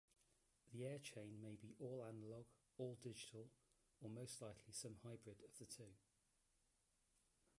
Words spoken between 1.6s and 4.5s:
all-analogue, all-digital, or most